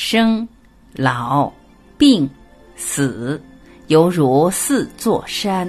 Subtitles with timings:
[0.00, 0.46] 生、
[0.94, 1.52] 老、
[1.98, 2.30] 病、
[2.76, 3.42] 死，
[3.88, 5.68] 犹如四座山。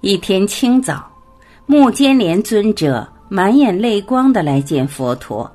[0.00, 1.10] 一天清早，
[1.66, 5.52] 目犍连尊者满眼泪光的来见佛陀。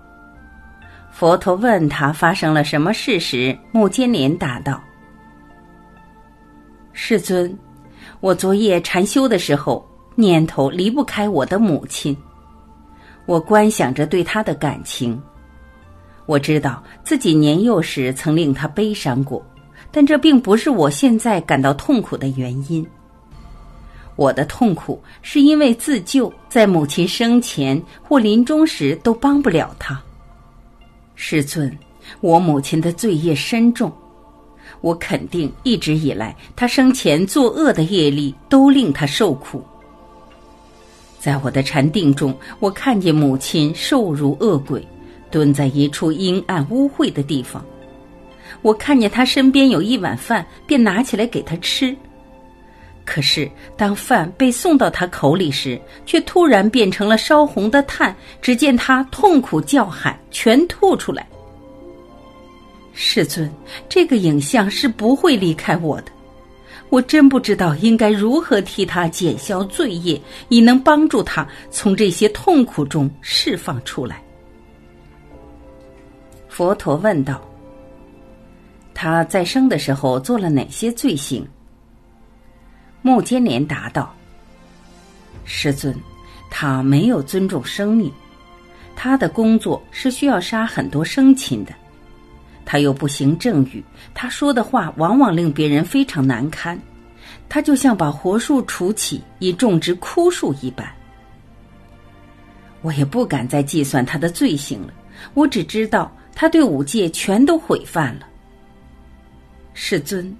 [1.13, 4.83] 佛陀问他发生了什么事时，目犍连答道
[6.91, 7.57] ：“世尊，
[8.21, 12.15] 我昨夜禅修的时候，念头离不开我的母亲。
[13.25, 15.21] 我观想着对她的感情，
[16.25, 19.41] 我知道自己年幼时曾令她悲伤过，
[19.89, 22.85] 但这并不是我现在感到痛苦的原因。”
[24.17, 29.97] 我的痛苦是因为自救，在母亲生前或临终时都帮不了她。
[31.15, 31.73] 师尊，
[32.19, 33.89] 我母亲的罪业深重，
[34.81, 39.63] 我肯定一直以来他生前作恶的业力都令他受苦。
[41.19, 44.87] 在我的禅定中，我看见母亲瘦如恶鬼，
[45.29, 47.63] 蹲在一处阴暗污秽的地方。
[48.61, 51.95] 我看见她身边有一碗饭，便拿起来给她吃。
[53.05, 58.15] 可是，当饭被送到他口里时，却突然变成了烧红的炭。
[58.41, 61.27] 只见他痛苦叫喊，全吐出来。
[63.01, 63.49] 世尊，
[63.87, 66.11] 这个影像是不会离开我的。
[66.89, 74.21] 我真不知道应该如何替他减消罪业，以能帮助他从这些痛苦中释放出来。
[76.49, 77.41] 佛陀问道
[78.93, 81.47] ：“他在生的时候做了哪些罪行？”
[83.01, 84.13] 木坚连答道
[85.45, 85.95] ：“师尊，
[86.51, 88.11] 他没有尊重生命，
[88.93, 91.73] 他的工作是需要杀很多生禽的。
[92.71, 96.79] 他又不行正语，他说的话往往令别人非常难堪。
[97.49, 100.87] 他就像把活树除起以种植枯树一般。
[102.83, 104.93] 我也不敢再计算他的罪行了，
[105.33, 108.27] 我只知道他对五戒全都毁犯了。
[109.73, 110.31] 世尊。”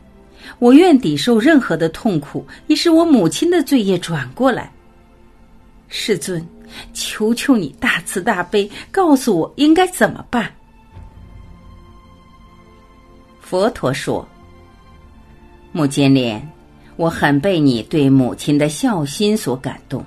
[0.58, 4.72] 我愿抵受任何的痛苦，以使我母亲的罪业转过来。
[5.90, 6.48] 世尊，
[6.94, 10.50] 求求你大慈大悲，告诉我应该怎么办。
[13.50, 14.28] 佛陀说
[15.74, 16.48] ：“目犍连，
[16.98, 20.06] 我很被你对母亲的孝心所感动。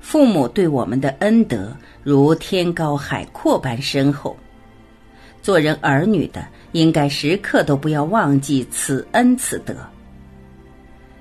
[0.00, 1.72] 父母对我们的恩德
[2.02, 4.36] 如天高海阔般深厚，
[5.40, 9.74] 做人儿女的。”应该时刻都不要忘记此恩此德。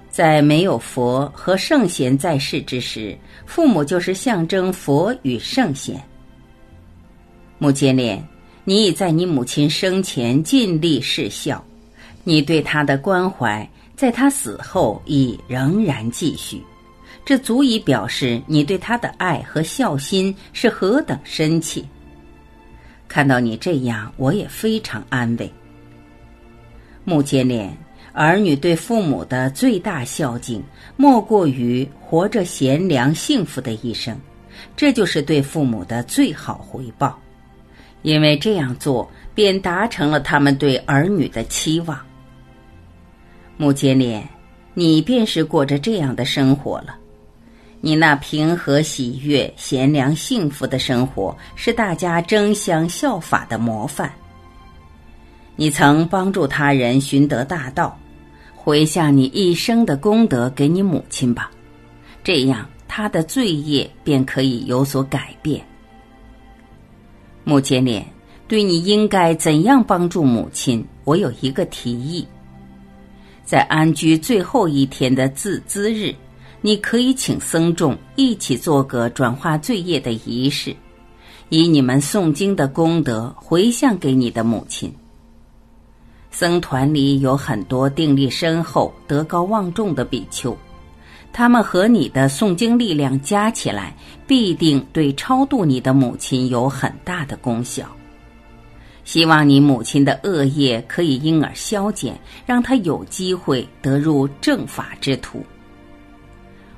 [0.10, 3.16] 在没有佛和圣贤在世之时，
[3.46, 6.00] 父母就是象征佛与圣贤。
[7.60, 8.24] 目犍连，
[8.70, 11.66] 你已在你母亲生前尽力侍孝，
[12.24, 16.62] 你对她的关怀，在她死后已仍然继续，
[17.26, 21.84] 这足以表示你对她的爱和孝心是何等深切。
[23.08, 25.52] 看到你这样，我也非常安慰。
[27.04, 27.76] 目犍连，
[28.14, 30.64] 儿女对父母的最大孝敬，
[30.96, 34.16] 莫过于活着贤良幸福的一生，
[34.78, 37.20] 这就是对父母的最好回报。
[38.02, 42.00] 因为这样做，便达成了他们对儿女的期望。
[43.58, 44.28] 目犍连，
[44.74, 46.96] 你便是过着这样的生活了。
[47.82, 54.12] 你那平和喜悦、贤良幸福的生活，是大家争相效法的模范。
[55.56, 57.98] 你曾帮助他人寻得大道，
[58.56, 61.52] 回向你一生的功德给你母亲吧，
[62.24, 65.66] 这样他的罪业便可以有所改变。
[67.44, 68.06] 目犍连，
[68.48, 70.86] 对你应该怎样帮助母亲？
[71.04, 72.28] 我有一个提议，
[73.44, 76.14] 在安居最后一天的自资日。
[76.62, 80.76] 你可以请僧众一起做个转化罪业的仪式，
[81.48, 84.94] 以你们诵经的功德回向给你的母亲。
[86.32, 90.56] 僧团里有很多定力深厚、德高望重的比丘，
[91.32, 93.96] 他们和你的诵经力量加起来，
[94.28, 97.86] 必定对超度你的母亲有很大的功效。
[99.06, 105.44] 希望你母亲的恶业可以因而消减，让她有机会得入正法之途。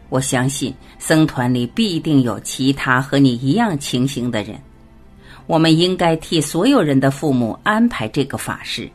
[0.09, 4.59] 我相信僧团里必定有其他和你一样情形的人，
[5.47, 8.89] 我们应该替所有人的父母安排这个法事，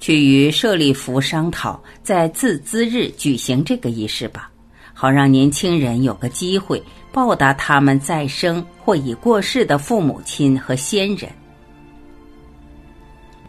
[0.00, 4.50] 去与舍利弗商讨，在自资日举行这个仪式吧，
[4.94, 11.30] 好让年轻人有个机会报答他们再生或已过世的父母亲和先人。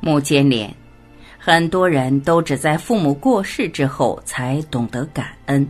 [0.02, 0.74] 目犍连，
[1.38, 5.68] 很多人都只在父母过世之后才懂得感恩。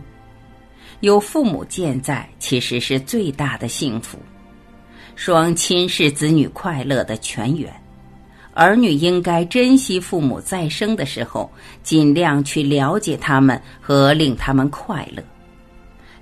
[1.00, 4.18] 有父母健在，其实是最大的幸福。
[5.16, 7.72] 双亲是子女快乐的泉源，
[8.52, 11.50] 儿女应该珍惜父母在生的时候，
[11.82, 15.22] 尽量去了解他们和令他们快乐。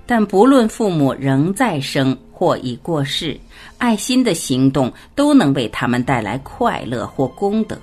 [0.05, 3.39] 但不论父母仍在生或已过世，
[3.77, 7.77] 爱心的行动都能为他们带来快乐或功德。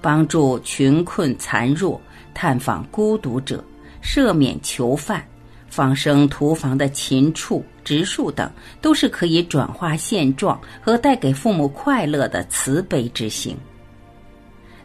[0.00, 2.00] 帮助穷困残弱，
[2.32, 3.62] 探访孤独者，
[4.02, 5.24] 赦免囚犯。
[5.70, 8.50] 放生屠房的禽畜、植树等，
[8.82, 13.56] 都是可以转化现状和带给父母快乐的慈悲之行。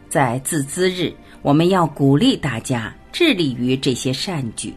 [0.08, 1.12] 在自资日，
[1.42, 4.72] 我们要鼓励大家致力于这些善举。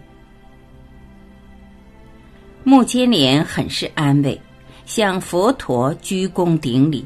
[2.63, 4.39] 木接连很是安慰，
[4.85, 7.06] 向佛陀鞠躬顶礼。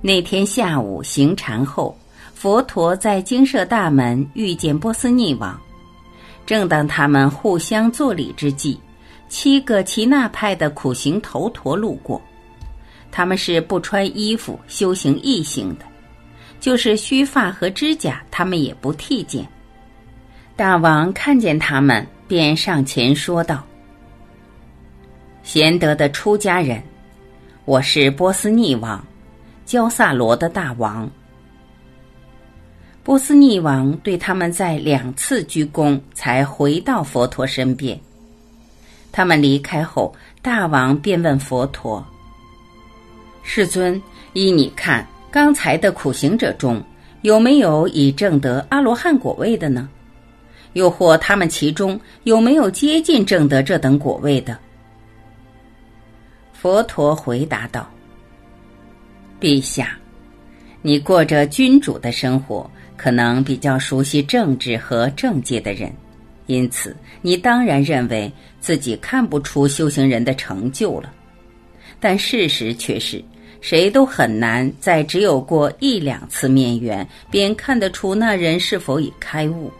[0.00, 1.96] 那天下午行禅后，
[2.34, 5.60] 佛陀在精舍大门遇见波斯匿王。
[6.52, 8.78] 正当他们互相作礼之际，
[9.26, 12.20] 七个耆那派的苦行头陀路过。
[13.10, 15.86] 他们是不穿衣服修行异行的，
[16.60, 19.48] 就是须发和指甲，他们也不剃剪。
[20.54, 23.64] 大王看见他们，便上前说道
[25.42, 26.82] ：“贤德的出家人，
[27.64, 29.02] 我是波斯匿王，
[29.64, 31.10] 焦萨罗的大王。”
[33.04, 37.98] 波斯匿王对他们在两次鞠躬，才回到佛陀身边。
[39.10, 42.04] 他们离开后，大王便问佛陀
[43.42, 44.00] ：“世尊，
[44.34, 46.80] 依你看，刚才的苦行者中
[47.22, 49.88] 有没有已证得阿罗汉果位的呢？
[50.74, 54.56] 又或他们其中有没有接近证得这等果位的？”
[56.54, 57.90] 佛陀回答道
[59.40, 59.98] ：“陛下，
[60.82, 65.92] 你过着君主的生活。”可能比较熟悉政治和政界的人，
[66.46, 68.30] 因此你当然认为
[68.60, 71.12] 自己看不出修行人的成就了。
[72.00, 73.22] 但事实却是，
[73.60, 79.70] 谁都很难在只有过一两次面缘便看得出那人是否已开悟。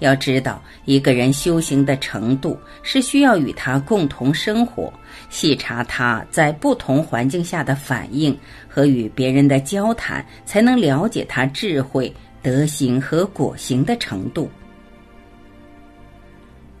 [0.00, 4.92] 要知道，一个人修行的程度是需要与他共同生活，
[5.30, 8.36] 细查他在不同环境下的反应
[8.68, 12.12] 和与别人的交谈，才能了解他智慧、
[12.42, 14.50] 德行和果行的程度。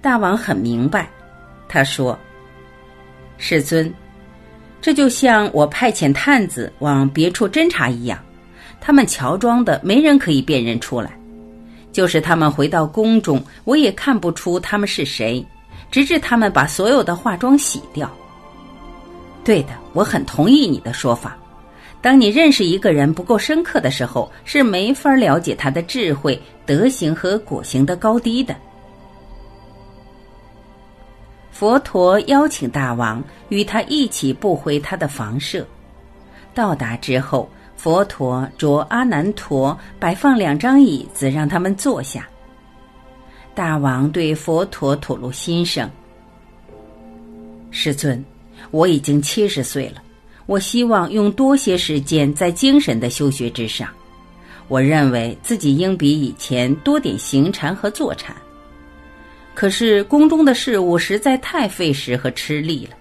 [0.02, 1.08] 大王很明白，
[1.66, 2.18] 他说
[3.38, 3.90] ：“世尊，
[4.82, 8.22] 这就像我派遣探子往别处侦查一样，
[8.82, 11.18] 他们乔装的，没人可以辨认出来。”
[11.94, 15.46] 就是他们回到宫中，我也看不出他们是谁，
[15.92, 18.10] 直至他们把所有的化妆洗掉。
[19.44, 21.38] 对的，我很同意你的说法。
[22.02, 28.56] 当你认识一个人不够深刻的时候，是没法了解他的智慧、德行和果行的高低的。
[31.52, 35.64] 佛陀邀请大王与他一起步回他的房舍，
[36.52, 37.48] 到达之后。
[37.84, 42.26] 佛陀着阿难陀摆放两张椅子，让他们坐下。
[43.54, 45.90] 大王对佛陀吐露心声
[47.70, 48.24] ：“师尊，
[48.70, 50.02] 我已经七十岁了，
[50.46, 53.86] 我希望用多些时间在精神的修学之上。
[54.66, 58.34] 我认为自己应比以前多点行禅和坐禅。
[59.54, 62.96] 可是宫中的事物实在太费时和吃力了。”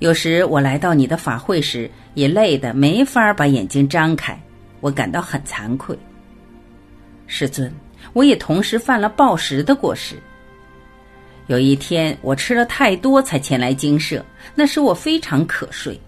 [0.00, 4.38] 有时我来到你的法会时，也累得没法把眼睛张开，
[4.80, 5.96] 我感到很惭愧。
[7.26, 7.70] 师尊，
[8.14, 10.16] 我也同时犯了暴食的过失。
[11.48, 16.00] 有一天我吃了太多才前来精舍，那时我非常渴睡，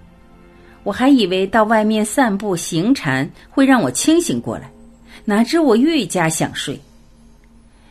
[0.84, 4.72] 我还以为到外面散步行禅会让我清醒过来，
[5.26, 6.80] 哪知我愈加想睡。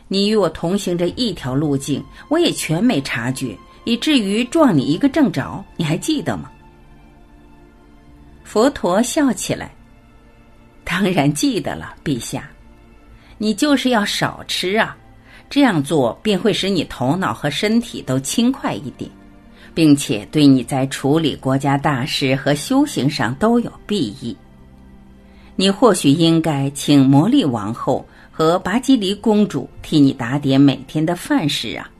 [0.08, 3.56] 你与我同行着一条路径，我也全没察觉。
[3.84, 6.50] 以至于撞你一个正着，你还记得吗？
[8.44, 9.72] 佛陀笑起来，
[10.84, 12.48] 当然记得了，陛下。
[13.38, 14.96] 你就是要少吃啊，
[15.50, 19.10] 这样做便会使你头脑和身体都轻快一点，
[19.74, 24.36] 并且对你在处理国家大事和修行上都有裨益。
[25.56, 31.90] 你或许应该请魔力王后和拔吉离公主替你打点每天的饭食啊。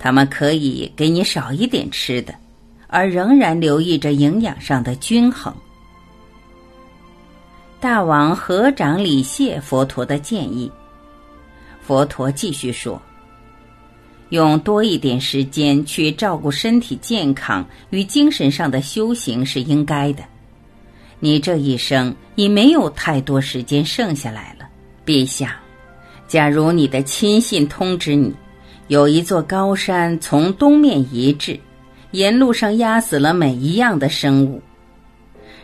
[0.00, 2.34] 他们可以给你少一点吃的，
[2.88, 5.54] 而仍然留意着营养上的均衡。
[7.78, 10.70] 大王合掌礼谢佛陀的建议。
[11.80, 13.00] 佛陀继续说
[14.30, 20.22] ：“用多一点时间去照顾身体健康与精神上的修行是应该的，
[21.18, 24.68] 你这一生已没有太多时间剩下来了，
[25.04, 25.56] 陛下。
[26.28, 28.32] 假如你的亲信通知你，
[28.90, 31.56] 有一座高山从东面移至，
[32.10, 34.60] 沿路上压死了每一样的生物。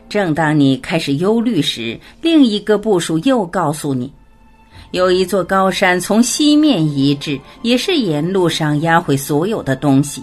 [0.09, 4.13] 正当你开始忧虑时，另一个部署又告诉你，
[4.93, 10.23] 有一座高山从西面移至，也是沿路上压毁所有的东西。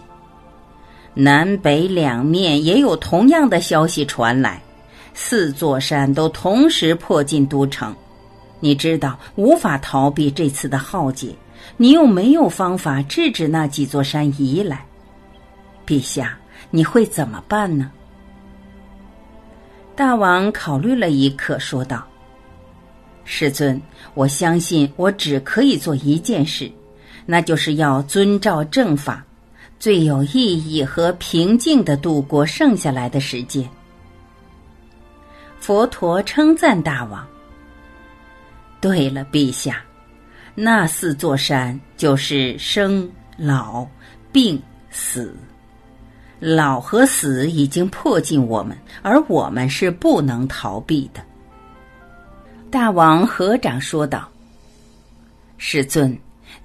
[1.13, 4.63] 南北两面也有同样的消息传来，
[5.13, 7.93] 四座山都同时迫近都城。
[8.61, 11.35] 你知道无法逃避这次的浩劫，
[11.77, 14.85] 你又没有方法制止那几座山移来，
[15.85, 16.37] 陛下，
[16.69, 17.91] 你会怎么办呢？
[19.95, 22.07] 大王考虑了一刻，说道
[23.25, 23.79] ：“世尊，
[24.15, 26.71] 我相信我只可以做一件事，
[27.25, 29.23] 那就是要遵照正法，
[29.79, 33.69] 最有意义和平静的度过剩下来的时间。”
[35.59, 37.25] 佛陀称赞大王。
[38.81, 39.81] 对了，陛下，
[40.55, 43.87] 那四座山就是生、老、
[44.31, 45.35] 病、死。
[46.39, 51.21] 老和死已经迫近我们，而我们是不能逃避的。
[52.69, 54.29] 大王合掌说道
[55.57, 56.15] ：“世尊，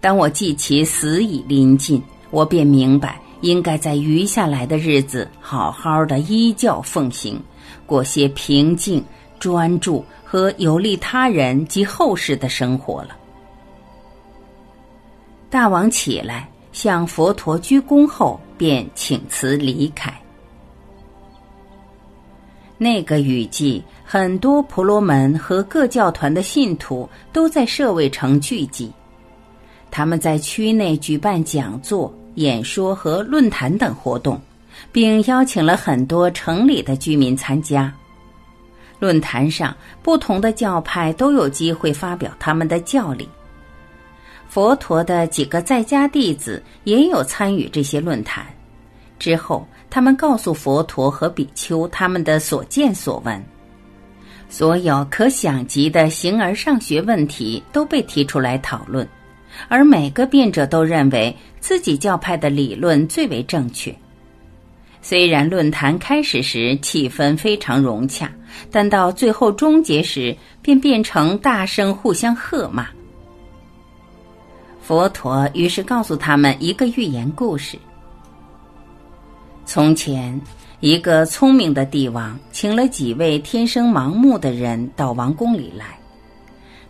[0.01, 7.41] 当我记起死已临近，我便明白应该在余下来的日子好好的依教奉行，
[7.87, 9.03] 过些平静、
[9.39, 13.17] 专注。”和有利他人及后世的生活了。
[15.51, 20.13] 大王起来向佛陀鞠躬后，便请辞离开。
[22.77, 28.93] 那个雨季，很多婆罗门和各教团的信徒都在舍卫城聚集，
[29.91, 34.41] 他们在区内举办讲座、演说和论坛等活动，
[34.93, 37.93] 并邀请了很多城里的居民参加。
[39.01, 43.29] 论坛上，不同的教派都有机会发表他们的教理。
[44.49, 48.47] 佛陀的几个在家弟子也有参与这些论坛。
[49.19, 53.45] 之后，他们告诉佛陀和比丘他们的所见所闻，
[54.49, 59.07] 所有可想及的形而上学问题都被提出来讨论，
[59.69, 63.95] 而每个辩者都认为自己教派的理论最为正确。
[65.03, 68.31] 虽然论坛开始时气氛非常融洽，
[68.71, 72.87] 但到最后终结时便变成大声互相喝骂。
[74.89, 77.79] 佛陀于是告诉他们一个寓言故事：
[79.67, 80.41] 从前，
[80.81, 85.99] 一个聪明的帝王请了几位天生盲目的人到王宫里来，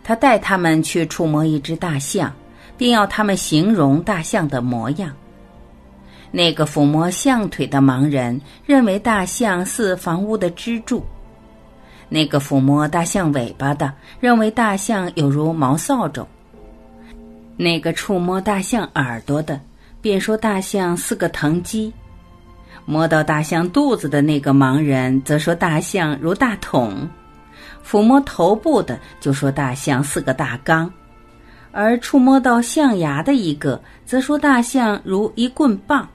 [0.01, 2.33] 他带他们去触摸一只大象，
[2.77, 5.11] 并要他们形容大象的模样。
[6.31, 11.03] 那个抚摸象腿的盲人认为大象似房屋的支柱，
[12.07, 16.25] 那个抚摸大象尾巴的认为大象有如毛扫帚，
[17.61, 19.59] 那个触摸大象耳朵的
[19.99, 21.91] 便说大象四个藤鸡，
[22.85, 27.05] 摸到大象肚子的那个盲人则说大象如大桶，
[27.85, 30.89] 抚摸头部的就说大象四个大缸，
[31.73, 36.07] 而触摸到象牙的一个则说大象如一棍棒。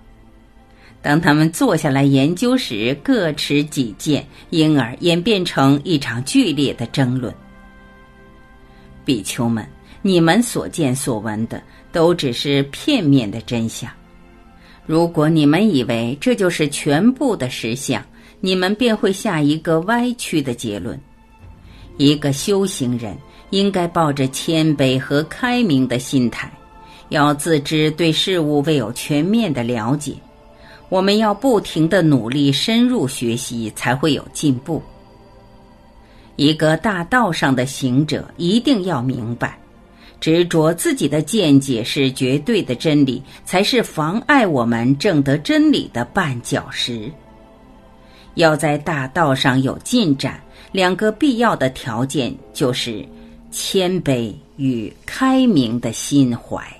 [1.03, 7.35] 当他们坐下来研究时，各持己见，因而演变成一场剧烈的争论。
[9.05, 9.69] 比丘们，
[10.07, 13.91] 你们所见所闻的都只是片面的真相。
[14.85, 18.05] 如果你们以为这就是全部的实相，
[18.41, 21.01] 你们便会下一个歪曲的结论。
[21.97, 23.17] 一个修行人
[23.49, 26.53] 应该抱着谦卑和开明的心态，
[27.09, 30.13] 要自知对事物未有全面的了解。
[30.91, 34.83] 我们要不停的努力深入学习，才会有进步。
[36.37, 39.59] 一个大道上的行者一定要明白，
[40.25, 47.13] 执着自己的见解是绝对的真理，才是妨碍我们证得真理的绊脚石。
[48.37, 53.07] 要在大道上有进展，两个必要的条件就是
[53.51, 56.74] 谦卑与开明的心怀。